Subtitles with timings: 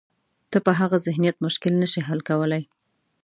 [0.51, 2.63] ته په هغه ذهنیت مشکل نه شې حل کولای.